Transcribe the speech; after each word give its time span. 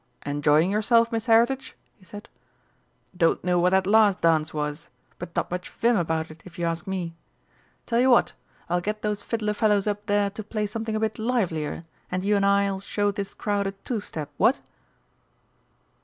"Enjoying 0.25 0.71
yourself, 0.71 1.11
Miss 1.11 1.27
Heritage?" 1.27 1.77
he 1.95 2.03
said. 2.03 2.27
"Don't 3.15 3.43
know 3.43 3.59
what 3.59 3.69
that 3.69 3.85
last 3.85 4.19
dance 4.21 4.51
was 4.51 4.89
but 5.19 5.35
not 5.35 5.51
much 5.51 5.69
'vim' 5.69 5.95
about 5.95 6.31
it, 6.31 6.41
if 6.43 6.57
you 6.57 6.65
ask 6.65 6.87
me. 6.87 7.13
Tell 7.85 7.99
you 7.99 8.09
what 8.09 8.33
I'll 8.67 8.81
get 8.81 9.03
those 9.03 9.21
fiddler 9.21 9.53
fellows 9.53 9.85
up 9.85 10.07
there 10.07 10.31
to 10.31 10.43
play 10.43 10.65
something 10.65 10.95
a 10.95 10.99
bit 10.99 11.19
livelier, 11.19 11.85
and 12.09 12.23
you 12.23 12.35
and 12.35 12.43
I'll 12.47 12.79
show 12.79 13.11
this 13.11 13.35
crowd 13.35 13.67
a 13.67 13.73
two 13.73 13.99
step, 13.99 14.31
what?" 14.37 14.59